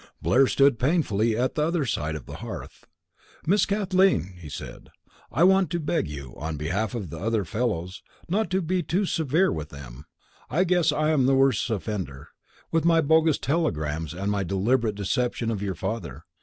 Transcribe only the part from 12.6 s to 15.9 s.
with my bogus telegrams and my deliberate deception of your